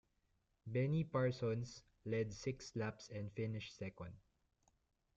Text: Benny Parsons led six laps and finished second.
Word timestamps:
Benny 0.65 1.03
Parsons 1.03 1.83
led 2.05 2.33
six 2.33 2.75
laps 2.75 3.07
and 3.09 3.31
finished 3.33 3.77
second. 3.77 4.15